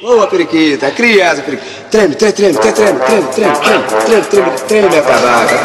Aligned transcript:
Boa, 0.00 0.26
periquita, 0.28 0.90
criança, 0.92 1.42
periquita. 1.42 1.70
Treme, 1.90 2.14
treme, 2.14 2.32
treme, 2.32 2.58
treme, 2.58 2.72
treme, 2.72 2.98
treme, 3.00 3.28
treme, 3.28 3.56
treme, 3.60 3.84
treme, 4.06 4.24
treme, 4.24 4.58
treme, 4.66 4.88
minha 4.88 5.02
cavaca. 5.02 5.60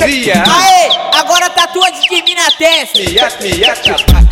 Cria, 0.00 0.34
Aê, 0.42 0.90
agora 1.20 1.50
tatua 1.50 1.90
de 1.90 2.08
mim 2.22 2.34
na 2.34 2.50
testa. 2.52 2.98
cria, 2.98 3.30
cria, 3.30 3.76
capa. 3.76 4.28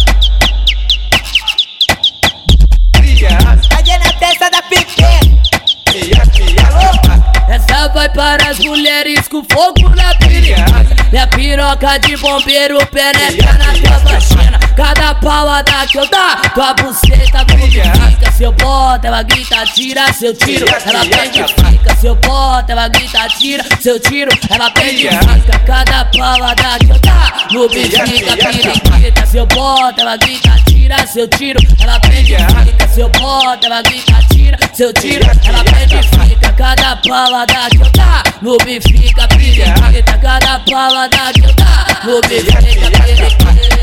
Cria, 2.95 3.29
Cadê 3.71 3.99
na 3.99 4.13
testa 4.19 4.51
da 4.51 4.63
pequena? 4.63 5.43
cria, 5.87 6.23
cria. 6.33 7.55
Essa 7.55 7.89
vai 7.89 8.09
para 8.13 8.51
as 8.51 8.59
mulheres 8.59 9.27
com 9.29 9.43
fogo 9.45 9.89
na 9.95 10.15
piroca 10.17 10.66
Minha 11.11 11.27
piroca 11.29 11.99
de 11.99 12.17
bombeiro 12.17 12.79
penetra 12.87 13.53
na 13.55 13.73
tua 13.73 13.99
vagina 13.99 14.59
Cada 14.77 15.15
palada 15.15 15.87
que 15.87 15.99
eu 15.99 16.07
dar, 16.11 16.41
tua 16.53 16.75
buceta 16.75 17.41
lubrifica 17.49 18.33
Se 18.33 18.43
eu 18.43 18.53
boto, 18.53 19.07
ela 19.07 19.23
grita, 19.23 19.65
tira 19.73 20.13
seu 20.13 20.35
tiro. 20.35 20.67
Ela 20.85 21.01
pede 21.07 21.43
fica. 21.45 21.97
Se 21.97 22.07
eu 22.07 22.15
boto, 22.17 22.71
ela 22.71 22.89
grita, 22.89 23.27
tira 23.39 23.65
seu 23.81 23.99
tiro. 23.99 24.31
Ela 24.51 24.71
pede 24.71 25.09
fica. 25.09 25.59
Cada 25.61 26.05
palada 26.05 26.79
que 26.79 26.91
eu 26.91 26.99
dar, 26.99 27.47
lubrifica 27.51 28.37
periquita 28.37 29.27
Se 29.27 29.39
eu 29.39 29.47
boto, 29.47 30.01
ela 30.01 30.17
grita, 30.19 30.51
tira 30.67 31.07
seu 31.07 31.27
tiro. 31.29 31.59
Ela 31.81 31.99
pede 32.01 32.37
fica. 32.37 32.89
Se 32.89 33.01
eu 33.01 33.09
boto, 33.09 33.67
ela 33.67 33.81
grita, 33.81 34.15
tira 34.31 34.59
seu 34.75 34.93
tiro. 34.93 35.25
Ela 35.25 35.65
pede 35.65 35.97
fica 36.09 36.36
cada 36.57 36.97
palada 36.97 37.69
que 37.71 37.77
eu 37.77 37.91
tá 37.93 38.23
no 38.41 38.57
bifica 38.59 39.29
piriguita, 39.29 39.69
é 39.95 40.03
cada 40.03 40.59
palada 40.61 41.33
que 41.35 41.45
eu 41.45 41.55
tá 41.55 42.01
no 42.05 42.21
bifica 42.23 42.91
piriguita. 42.91 43.77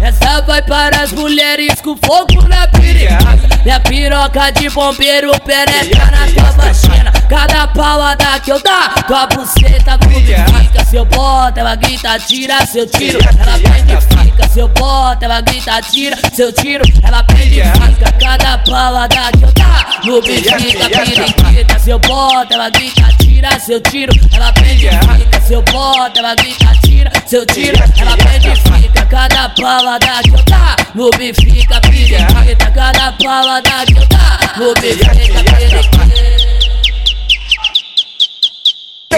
Essa 0.00 0.40
vai 0.42 0.62
para 0.62 1.02
as 1.02 1.12
mulheres 1.12 1.80
com 1.80 1.96
fogo 1.96 2.48
na 2.48 2.66
piroca. 2.68 3.62
Minha 3.64 3.80
piroca 3.80 4.50
de 4.50 4.70
bombeiro 4.70 5.32
penetra 5.40 6.06
na 6.06 6.26
tua. 6.28 6.97
Cada 7.28 7.68
palada 7.68 8.40
que 8.40 8.50
eu 8.50 8.62
dar, 8.62 9.04
tua 9.06 9.26
buceta 9.26 9.98
lubrifica 10.02 10.84
Se 10.86 10.96
eu 10.96 11.04
boto, 11.04 11.60
ela 11.60 11.74
grita, 11.74 12.18
tira 12.20 12.64
seu 12.64 12.86
tiro. 12.86 13.18
Ela 13.20 13.58
pede 13.58 13.92
e 13.92 14.24
fica. 14.24 14.48
Se 14.48 14.60
eu 14.60 14.68
boto, 14.68 15.24
ela 15.26 15.40
grita, 15.42 15.82
tira 15.82 16.16
seu 16.32 16.50
tiro. 16.54 16.84
Ela 17.02 17.22
pede 17.24 17.60
e 17.60 17.64
fica. 17.64 18.12
Cada 18.12 18.56
palada 18.58 19.30
que 19.36 19.44
eu 19.44 19.52
dar, 19.52 20.00
lubrifica 20.04 20.88
periquita 20.88 21.78
Se 21.78 21.90
eu 21.90 21.98
boto, 21.98 22.54
ela 22.54 22.70
grita, 22.70 23.02
tira 23.18 23.60
seu 23.60 23.80
tiro. 23.82 24.12
Ela 24.32 24.50
pede 24.54 24.86
e 24.86 24.90
fica. 24.90 25.40
Se 25.42 25.52
eu 25.52 25.62
boto, 25.62 26.18
ela 26.18 26.34
grita, 26.34 26.66
tira 26.82 27.12
seu 27.26 27.44
tiro. 27.44 27.76
Ela 27.98 28.16
pede 28.16 28.48
e 28.48 28.56
fica. 28.56 29.04
Cada 29.04 29.50
palada 29.50 30.22
que 30.22 30.30
eu 30.30 30.42
dar, 30.44 30.76
lubrifica 30.94 31.80
periquita 31.80 32.26
Cada 32.74 33.12
palada 33.12 33.84
que 33.86 33.98
eu 33.98 34.06
dar, 34.06 34.54
lubrifica 34.58 35.44
periquita 35.44 36.17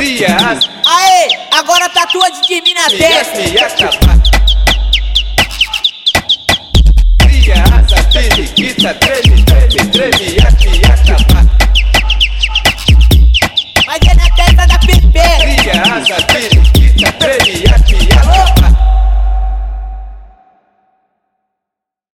Cria, 0.00 0.34
Aê, 0.86 1.28
agora 1.50 1.86
tatua 1.90 2.30
de 2.30 2.62
mim 2.62 2.72
na 2.72 2.88
testa. 2.88 3.76
capa. 3.76 4.18
Cria, 7.18 7.54
periquita, 8.10 8.94
treme, 8.94 9.44
treme, 9.44 9.90
treme, 9.90 10.39